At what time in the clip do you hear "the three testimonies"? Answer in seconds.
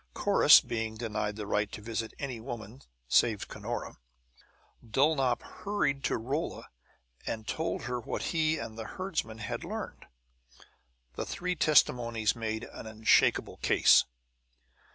11.13-12.35